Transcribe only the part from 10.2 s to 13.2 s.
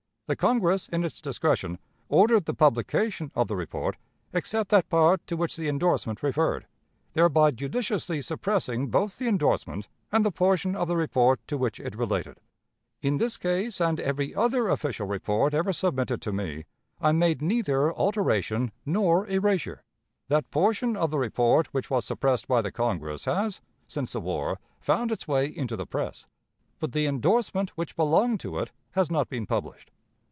the portion of the report to which it related. In